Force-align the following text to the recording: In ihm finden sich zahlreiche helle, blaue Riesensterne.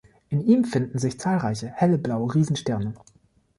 In 0.29 0.41
ihm 0.47 0.63
finden 0.65 0.97
sich 0.97 1.19
zahlreiche 1.19 1.67
helle, 1.75 1.99
blaue 1.99 2.33
Riesensterne. 2.33 2.95